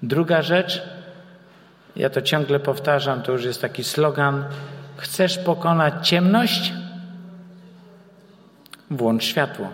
[0.02, 0.82] Druga rzecz,
[1.96, 4.44] ja to ciągle powtarzam, to już jest taki slogan.
[4.96, 6.72] Chcesz pokonać ciemność?
[8.90, 9.68] Włącz światło.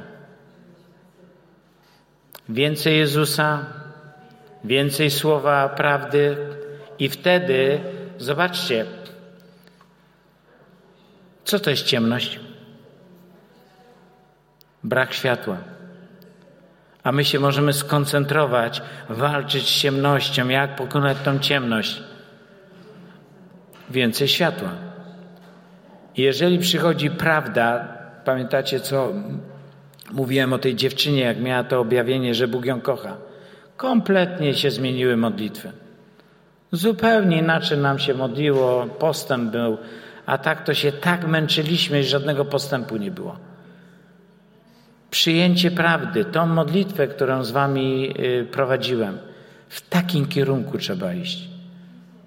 [2.49, 3.65] Więcej Jezusa,
[4.65, 6.37] więcej słowa prawdy,
[7.01, 7.81] i wtedy,
[8.19, 8.87] zobaczcie,
[11.45, 12.41] co to jest ciemność?
[14.85, 15.57] Brak światła.
[17.03, 22.03] A my się możemy skoncentrować, walczyć z ciemnością, jak pokonać tą ciemność.
[23.91, 24.69] Więcej światła.
[26.17, 27.89] Jeżeli przychodzi prawda,
[28.25, 29.13] pamiętacie co
[30.13, 33.17] mówiłem o tej dziewczynie, jak miała to objawienie, że Bóg ją kocha.
[33.77, 35.73] Kompletnie się zmieniły modlitwy.
[36.73, 39.79] Zupełnie inaczej nam się modliło, postęp był,
[40.27, 43.50] a tak to się tak męczyliśmy, że żadnego postępu nie było
[45.11, 49.19] przyjęcie prawdy, tą modlitwę, którą z Wami y, prowadziłem,
[49.69, 51.49] w takim kierunku trzeba iść.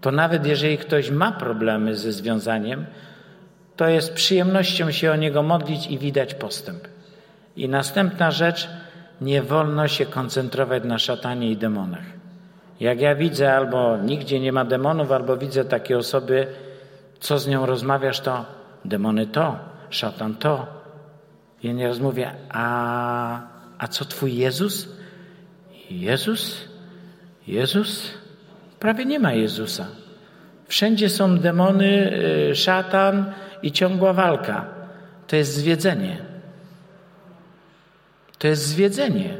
[0.01, 2.85] To nawet jeżeli ktoś ma problemy ze związaniem,
[3.75, 6.87] to jest przyjemnością się o niego modlić i widać postęp.
[7.55, 8.69] I następna rzecz,
[9.21, 12.05] nie wolno się koncentrować na szatanie i demonach.
[12.79, 16.47] Jak ja widzę, albo nigdzie nie ma demonów, albo widzę takie osoby,
[17.19, 18.45] co z nią rozmawiasz, to
[18.85, 19.55] demony to,
[19.89, 20.82] szatan to.
[21.63, 23.41] Ja nieraz mówię, a,
[23.77, 24.89] a co twój Jezus?
[25.91, 26.67] Jezus?
[27.47, 28.11] Jezus?
[28.79, 29.87] Prawie nie ma Jezusa.
[30.67, 32.13] Wszędzie są demony,
[32.51, 34.65] y, szatan i ciągła walka.
[35.27, 36.17] To jest zwiedzenie.
[38.37, 39.37] To jest zwiedzenie.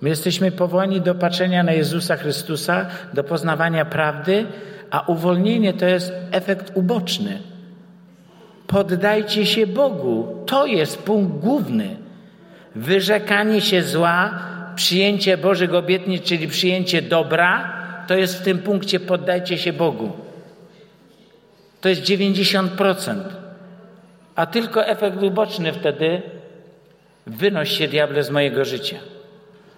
[0.00, 4.46] My jesteśmy powołani do patrzenia na Jezusa Chrystusa, do poznawania prawdy,
[4.90, 7.38] a uwolnienie to jest efekt uboczny.
[8.66, 10.44] Poddajcie się Bogu.
[10.46, 11.96] To jest punkt główny.
[12.74, 14.38] Wyrzekanie się zła,
[14.76, 17.72] przyjęcie Bożych obietnic, czyli przyjęcie dobra,
[18.06, 20.12] to jest w tym punkcie poddajcie się Bogu.
[21.80, 23.20] To jest 90%.
[24.34, 26.22] A tylko efekt uboczny wtedy
[27.26, 28.96] wynoś się diable z mojego życia.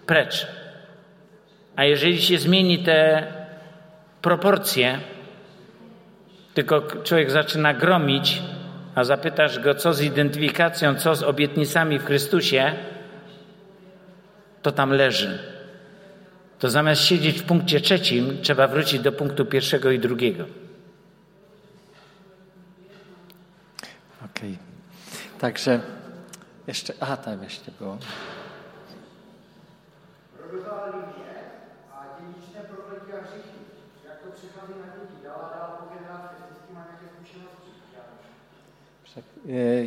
[0.07, 0.47] Precz.
[1.77, 3.27] A jeżeli się zmieni te
[4.23, 4.99] proporcje,
[6.55, 8.43] tylko człowiek zaczyna gromić,
[8.99, 12.73] a zapytasz go, co z identyfikacją, co z obietnicami w Chrystusie,
[14.63, 15.39] to tam leży.
[16.59, 20.45] To zamiast siedzieć w punkcie trzecim, trzeba wrócić do punktu pierwszego i drugiego.
[24.25, 24.53] Okej.
[24.53, 25.41] Okay.
[25.41, 25.81] Także
[26.67, 27.99] jeszcze, a tam jeszcze było.
[30.53, 31.28] E,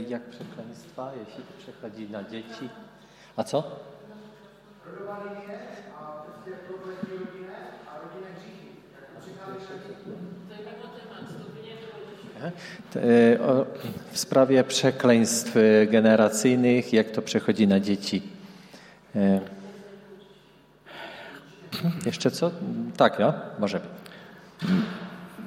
[0.08, 2.70] jak przekleństwa, jeśli to przechodzi na dzieci.
[3.38, 3.80] A co?
[12.44, 12.52] E,
[14.12, 15.56] w sprawie przekleństw
[15.88, 18.24] generacyjnych, jak to przechodzi na dzieci.
[19.16, 19.40] E,
[22.06, 22.52] jeszcze co?
[22.98, 23.34] Tak, ja?
[23.60, 23.90] Może być.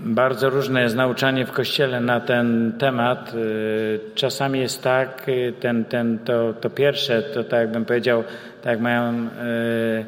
[0.07, 3.35] Bardzo różne jest nauczanie w Kościele na ten temat.
[3.35, 8.25] Y, czasami jest tak, y, ten, ten, to, to pierwsze, to tak jakbym powiedział,
[8.63, 10.05] tak mają y,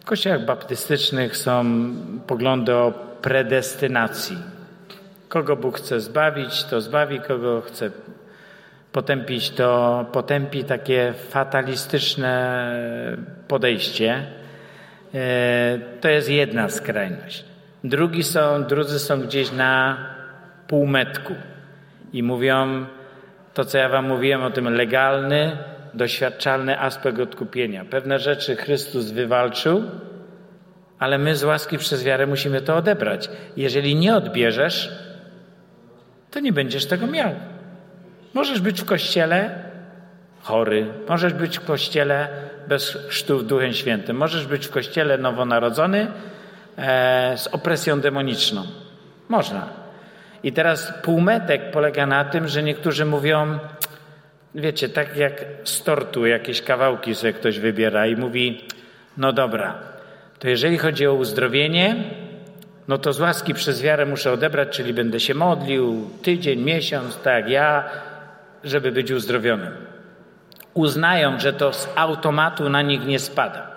[0.00, 1.64] w kościołach baptystycznych są
[2.26, 4.38] poglądy o predestynacji.
[5.28, 7.90] Kogo Bóg chce zbawić, to zbawi, kogo chce
[8.92, 12.74] potępić, to potępi takie fatalistyczne
[13.48, 14.26] podejście.
[16.00, 17.49] To jest jedna skrajność.
[17.84, 19.96] Drugi są, drudzy są gdzieś na
[20.66, 21.34] półmetku
[22.12, 22.86] i mówią
[23.54, 25.56] to, co ja wam mówiłem o tym legalny,
[25.94, 27.84] doświadczalny aspekt odkupienia.
[27.84, 29.82] Pewne rzeczy Chrystus wywalczył,
[30.98, 33.30] ale my z łaski przez wiarę musimy to odebrać.
[33.56, 34.92] Jeżeli nie odbierzesz,
[36.30, 37.30] to nie będziesz tego miał.
[38.34, 39.64] Możesz być w kościele
[40.42, 42.28] chory, możesz być w kościele
[42.68, 46.06] bez chrztu w Duchem Świętym, możesz być w kościele nowonarodzony,
[47.36, 48.62] z opresją demoniczną.
[49.28, 49.68] Można.
[50.42, 53.58] I teraz półmetek polega na tym, że niektórzy mówią,
[54.54, 58.64] wiecie, tak jak z tortu jakieś kawałki sobie ktoś wybiera i mówi,
[59.16, 59.74] no dobra,
[60.38, 61.96] to jeżeli chodzi o uzdrowienie,
[62.88, 67.48] no to z łaski przez wiarę muszę odebrać, czyli będę się modlił tydzień, miesiąc, tak
[67.48, 67.84] ja,
[68.64, 69.72] żeby być uzdrowionym.
[70.74, 73.69] Uznają, że to z automatu na nich nie spada.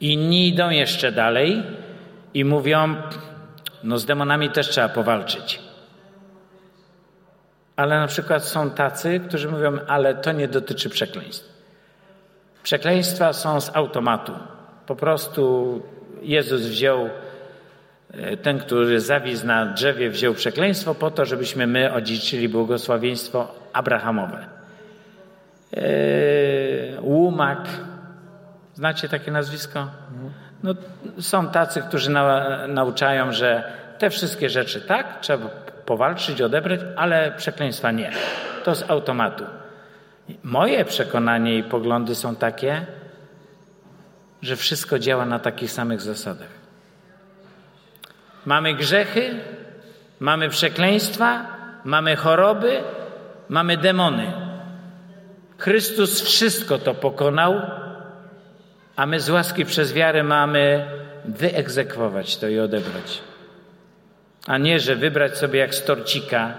[0.00, 1.62] Inni idą jeszcze dalej
[2.34, 2.94] i mówią,
[3.84, 5.60] no z demonami też trzeba powalczyć.
[7.76, 11.58] Ale na przykład są tacy, którzy mówią, ale to nie dotyczy przekleństw.
[12.62, 14.32] Przekleństwa są z automatu.
[14.86, 15.82] Po prostu
[16.22, 17.10] Jezus wziął,
[18.10, 24.46] e, ten, który zawisł na drzewie, wziął przekleństwo po to, żebyśmy my odziedziczyli błogosławieństwo Abrahamowe.
[25.72, 27.68] Eee, łumak,
[28.78, 29.88] Znacie takie nazwisko?
[30.62, 30.74] No,
[31.20, 35.46] są tacy, którzy na, nauczają, że te wszystkie rzeczy tak, trzeba
[35.86, 38.12] powalczyć, odebrać, ale przekleństwa nie.
[38.64, 39.44] To z automatu.
[40.42, 42.86] Moje przekonanie i poglądy są takie,
[44.42, 46.50] że wszystko działa na takich samych zasadach.
[48.46, 49.40] Mamy grzechy,
[50.20, 51.46] mamy przekleństwa,
[51.84, 52.80] mamy choroby,
[53.48, 54.32] mamy demony.
[55.58, 57.87] Chrystus wszystko to pokonał
[58.98, 60.84] a my z łaski przez wiarę mamy
[61.24, 63.20] wyegzekwować to i odebrać.
[64.46, 66.54] A nie, że wybrać sobie jak z torcika.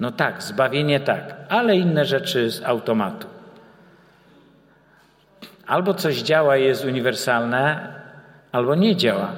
[0.00, 3.26] No tak, zbawienie tak, ale inne rzeczy z automatu.
[5.66, 7.94] Albo coś działa i jest uniwersalne,
[8.52, 9.32] albo nie działa.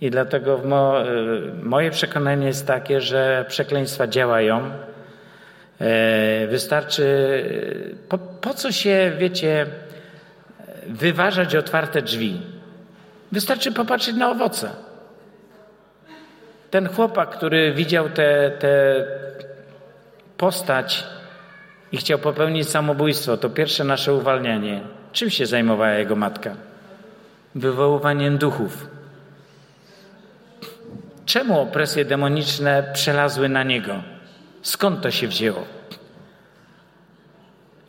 [0.00, 4.70] I dlatego mo, y, moje przekonanie jest takie, że przekleństwa działają.
[5.80, 9.66] E, wystarczy, y, po, po co się, wiecie,
[10.88, 12.40] wyważać otwarte drzwi.
[13.32, 14.70] Wystarczy popatrzeć na owoce.
[16.70, 18.52] Ten chłopak, który widział tę
[20.36, 21.04] postać
[21.92, 24.80] i chciał popełnić samobójstwo, to pierwsze nasze uwalnianie.
[25.12, 26.54] Czym się zajmowała jego matka?
[27.54, 28.86] Wywoływaniem duchów.
[31.26, 34.02] Czemu opresje demoniczne przelazły na niego?
[34.62, 35.64] Skąd to się wzięło?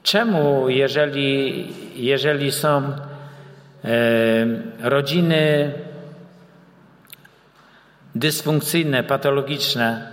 [0.04, 3.96] Czemu, jeżeli, jeżeli są e,
[4.82, 5.72] rodziny
[8.16, 10.12] dysfunkcyjne, patologiczne,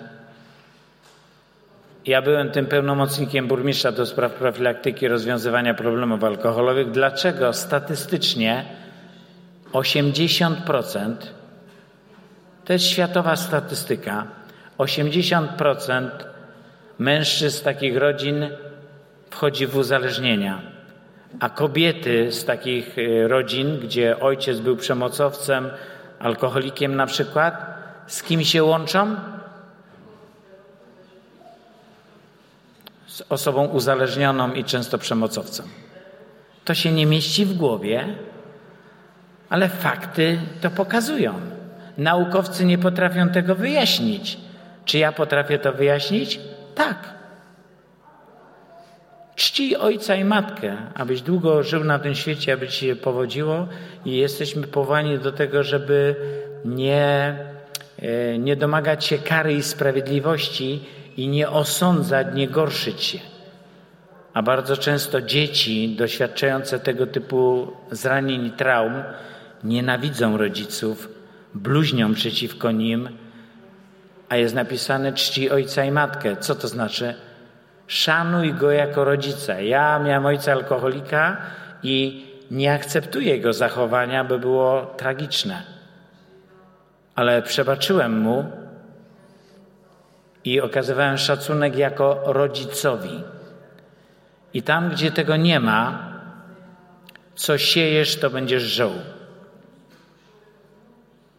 [2.07, 6.91] ja byłem tym pełnomocnikiem burmistrza do spraw profilaktyki rozwiązywania problemów alkoholowych.
[6.91, 8.65] Dlaczego statystycznie
[9.73, 11.15] 80%
[12.65, 14.27] to jest światowa statystyka
[14.79, 16.11] 80%
[16.99, 18.51] mężczyzn takich rodzin
[19.31, 20.63] wchodzi w uzależnienia,
[21.41, 25.71] a kobiety z takich y, rodzin, gdzie ojciec był przemocowcem,
[26.19, 27.67] alkoholikiem na przykład,
[28.07, 29.17] z kim się łączą?
[33.07, 35.67] Z osobą uzależnioną i często przemocowcem.
[36.65, 38.07] To się nie mieści w głowie,
[39.51, 41.35] ale fakty to pokazują.
[41.99, 44.39] Naukowcy nie potrafią tego wyjaśnić.
[44.85, 46.41] Czy ja potrafię to wyjaśnić?
[46.75, 47.20] Tak.
[49.41, 53.69] Czci ojca i matkę, abyś długo żył na tym świecie, aby ci się powodziło
[54.05, 56.17] i jesteśmy powołani do tego, żeby
[56.65, 57.37] nie,
[57.99, 60.81] e, nie domagać się kary i sprawiedliwości
[61.17, 63.19] i nie osądzać, nie gorszyć się.
[64.35, 69.03] A bardzo często dzieci doświadczające tego typu zranień i traum
[69.65, 71.09] nienawidzą rodziców,
[71.55, 73.09] bluźnią przeciwko nim,
[74.29, 76.37] a jest napisane czci ojca i matkę.
[76.37, 77.15] Co to znaczy?
[77.91, 79.61] Szanuj go jako rodzica.
[79.61, 81.37] Ja miałem ojca alkoholika
[81.83, 85.63] i nie akceptuję jego zachowania, by było tragiczne.
[87.15, 88.45] Ale przebaczyłem mu
[90.45, 93.25] i okazywałem szacunek jako rodzicowi.
[94.55, 96.13] I tam, gdzie tego nie ma,
[97.35, 98.93] co siejesz, to będziesz żoł.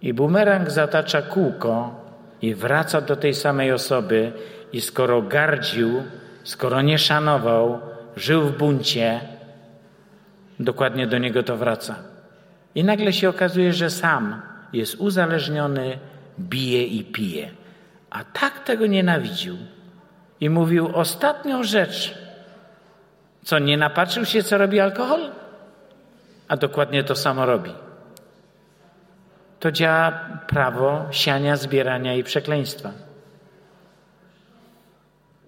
[0.01, 1.95] I bumerang zatacza kółko
[2.41, 4.31] i wraca do tej samej osoby,
[4.73, 6.03] i skoro gardził,
[6.43, 7.79] skoro nie szanował,
[8.15, 9.21] żył w buncie,
[10.59, 11.95] dokładnie do niego to wraca.
[12.75, 14.41] I nagle się okazuje, że sam
[14.73, 15.99] jest uzależniony,
[16.39, 17.49] bije i pije.
[18.09, 19.57] A tak tego nienawidził.
[20.39, 22.17] I mówił ostatnią rzecz.
[23.43, 25.31] Co, nie napatrzył się, co robi alkohol?
[26.47, 27.71] A dokładnie to samo robi
[29.61, 30.11] to działa
[30.47, 32.91] prawo siania, zbierania i przekleństwa.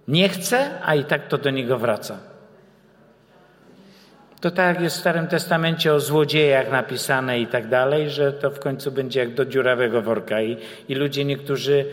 [0.08, 2.18] Nie chce, a i tak to do niego wraca.
[4.40, 8.60] To tak jest w Starym Testamencie o złodziejach napisane i tak dalej, że to w
[8.60, 10.42] końcu będzie jak do dziurawego worka.
[10.42, 10.56] I,
[10.88, 11.84] i ludzie niektórzy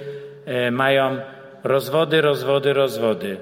[0.45, 1.17] e, mają
[1.63, 3.37] rozwody, rozwody, rozwody,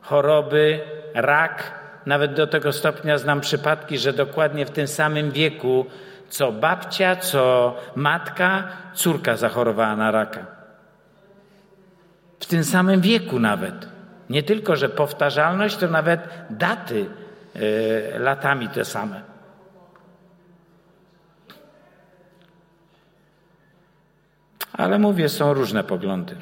[0.00, 0.80] choroby,
[1.14, 1.80] rak.
[2.06, 5.86] Nawet do tego stopnia znam przypadki, że dokładnie w tym samym wieku
[6.28, 10.59] co babcia, co matka, córka zachorowała na raka.
[12.50, 13.88] Tym samym wieku nawet.
[14.30, 16.20] Nie tylko, że powtarzalność, to nawet
[16.50, 17.06] daty
[17.56, 19.22] y, latami te same.
[24.72, 26.36] Ale mówię, są różne poglądy.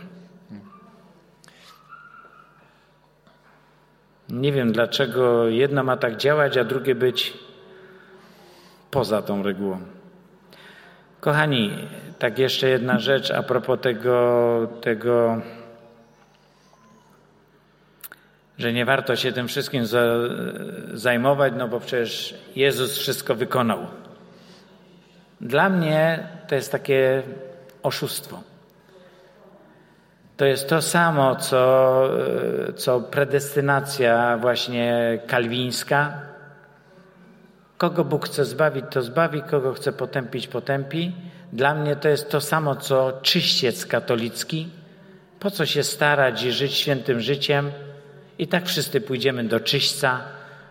[4.29, 7.39] Nie wiem, dlaczego jedno ma tak działać, a drugie być
[8.91, 9.81] poza tą regułą.
[11.21, 11.89] Kochani,
[12.19, 15.41] tak jeszcze jedna rzecz a propos tego, tego
[18.59, 20.03] że nie warto się tym wszystkim za,
[20.95, 23.87] zajmować, no bo przecież Jezus wszystko wykonał.
[25.41, 27.23] Dla mnie to jest takie
[27.83, 28.43] oszustwo.
[30.37, 32.03] To jest to samo, co,
[32.77, 36.29] co predestynacja właśnie kalwińska,
[37.79, 41.13] Kogo Bóg chce zbawić, to zbawi, kogo chce potępić, potępi.
[41.53, 44.69] Dla mnie to jest to samo, co czyściec katolicki.
[45.41, 47.71] Po co się starać i żyć świętym życiem?
[48.39, 50.21] I tak wszyscy pójdziemy do czyśćca,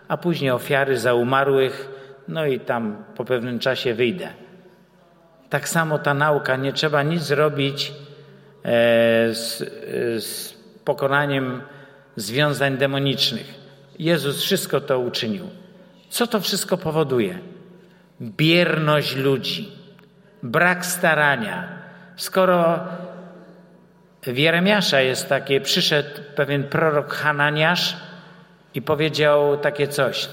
[0.08, 1.88] a później ofiary za umarłych,
[2.28, 4.28] no i tam po pewnym czasie wyjdę.
[5.50, 7.92] Tak samo ta nauka, nie trzeba nic zrobić
[8.64, 9.58] e, z,
[10.24, 10.54] z
[10.84, 11.62] pokonaniem
[12.16, 13.54] związań demonicznych.
[13.98, 15.44] Jezus wszystko to uczynił.
[16.08, 17.38] Co to wszystko powoduje?
[18.20, 19.72] Bierność ludzi,
[20.42, 21.68] brak starania.
[22.16, 22.86] Skoro
[24.22, 27.96] w Jeremiasza jest takie, przyszedł pewien prorok Hananiasz
[28.74, 30.28] i powiedział takie coś.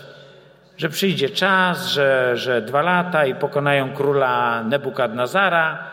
[0.78, 5.92] że przyjdzie czas, że, że dwa lata i pokonają króla Nebukadnazara.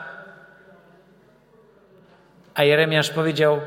[2.54, 3.60] A Jeremiasz powiedział: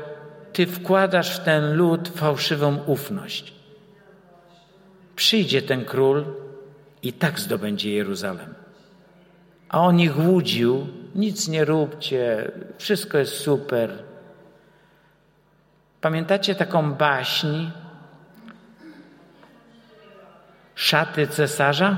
[0.52, 3.52] Ty wkładasz w ten lud fałszywą ufność.
[5.16, 6.24] Przyjdzie ten król
[7.02, 8.54] i tak zdobędzie Jeruzalem.
[9.68, 13.90] A on ich łudził: nic nie róbcie, wszystko jest super.
[16.06, 17.70] Pamiętacie taką baśń
[20.74, 21.96] szaty cesarza?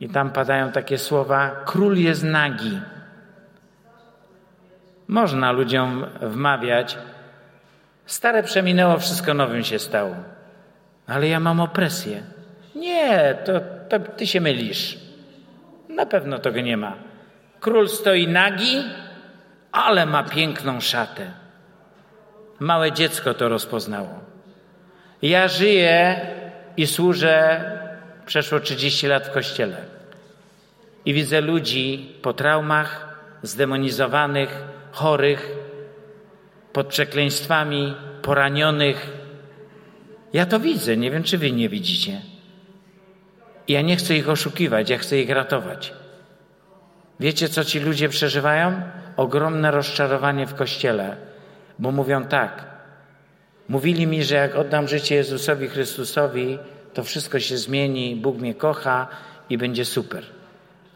[0.00, 2.80] I tam padają takie słowa: Król jest nagi.
[5.08, 6.98] Można ludziom wmawiać,
[8.06, 10.16] stare przeminęło, wszystko nowym się stało.
[11.06, 12.22] Ale ja mam opresję.
[12.74, 13.52] Nie, to,
[13.88, 14.98] to ty się mylisz.
[15.88, 16.92] Na pewno tego nie ma.
[17.60, 18.84] Król stoi nagi,
[19.72, 21.47] ale ma piękną szatę.
[22.60, 24.20] Małe dziecko to rozpoznało.
[25.22, 26.20] Ja żyję
[26.76, 27.60] i służę
[28.26, 29.76] przeszło 30 lat w kościele.
[31.04, 35.50] I widzę ludzi po traumach, zdemonizowanych, chorych,
[36.72, 39.10] pod przekleństwami, poranionych.
[40.32, 42.20] Ja to widzę, nie wiem, czy wy nie widzicie.
[43.68, 45.92] Ja nie chcę ich oszukiwać, ja chcę ich ratować.
[47.20, 48.82] Wiecie, co ci ludzie przeżywają?
[49.16, 51.16] Ogromne rozczarowanie w kościele,
[51.78, 52.64] bo mówią tak.
[53.68, 56.58] Mówili mi, że jak oddam życie Jezusowi Chrystusowi,
[56.94, 59.06] to wszystko się zmieni, Bóg mnie kocha
[59.50, 60.24] i będzie super.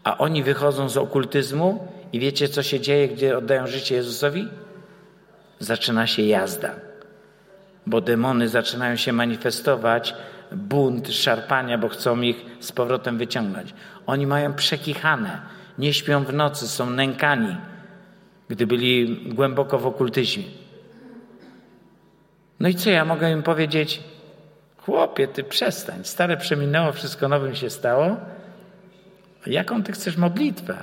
[0.05, 4.49] A oni wychodzą z okultyzmu i wiecie, co się dzieje, gdy oddają życie Jezusowi?
[5.59, 6.71] Zaczyna się jazda,
[7.87, 10.15] bo demony zaczynają się manifestować,
[10.53, 13.75] bunt, szarpania, bo chcą ich z powrotem wyciągnąć.
[14.07, 15.41] Oni mają przekichane,
[15.79, 17.57] nie śpią w nocy, są nękani,
[18.49, 20.62] gdy byli głęboko w okultyzmie.
[22.63, 24.03] No i co ja mogę im powiedzieć?
[24.77, 28.17] Chłopie, ty przestań, stare przeminęło, wszystko nowym się stało.
[29.47, 30.77] Jaką ty chcesz modlitwę?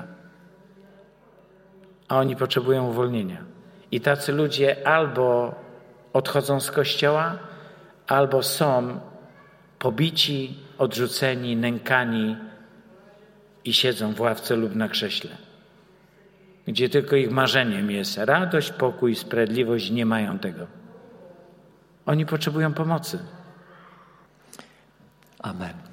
[2.07, 3.43] A oni potrzebują uwolnienia.
[3.91, 5.55] I tacy ludzie albo
[6.13, 7.37] odchodzą z kościoła,
[8.07, 8.99] albo są
[9.79, 12.37] pobici, odrzuceni, nękani
[13.65, 15.31] i siedzą w ławce lub na krześle,
[16.67, 20.78] gdzie tylko ich marzeniem jest radość, pokój, sprawiedliwość, nie mają tego.
[22.09, 23.19] Oni potrzebują pomocy.
[25.39, 25.88] Amen.